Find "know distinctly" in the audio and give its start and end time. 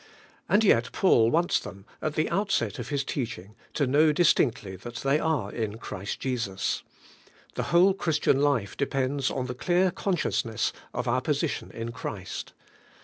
3.85-4.75